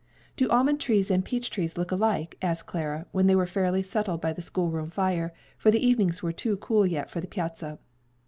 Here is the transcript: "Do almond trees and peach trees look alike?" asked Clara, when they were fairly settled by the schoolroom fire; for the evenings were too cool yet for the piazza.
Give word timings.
"Do 0.35 0.49
almond 0.49 0.79
trees 0.81 1.11
and 1.11 1.23
peach 1.23 1.51
trees 1.51 1.77
look 1.77 1.91
alike?" 1.91 2.35
asked 2.41 2.65
Clara, 2.65 3.05
when 3.11 3.27
they 3.27 3.35
were 3.35 3.45
fairly 3.45 3.83
settled 3.83 4.19
by 4.19 4.33
the 4.33 4.41
schoolroom 4.41 4.89
fire; 4.89 5.31
for 5.59 5.69
the 5.69 5.85
evenings 5.87 6.23
were 6.23 6.31
too 6.33 6.57
cool 6.57 6.87
yet 6.87 7.11
for 7.11 7.21
the 7.21 7.27
piazza. 7.27 7.77